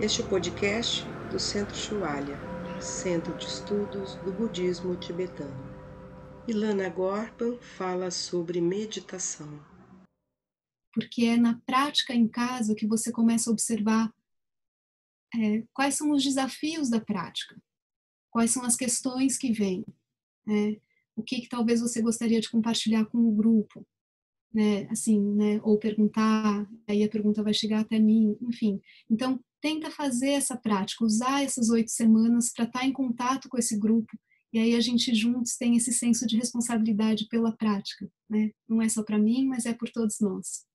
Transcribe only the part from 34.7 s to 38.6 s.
a gente juntos tem esse senso de responsabilidade pela prática, né?